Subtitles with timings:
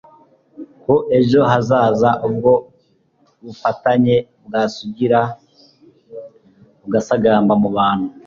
[0.83, 2.51] ko ejo hazaza ubwo
[3.43, 5.19] bufatanye bwasugira
[6.81, 8.09] bugasagamba mu bantu